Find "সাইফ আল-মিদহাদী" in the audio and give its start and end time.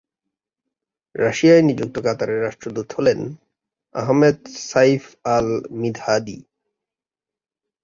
4.69-6.37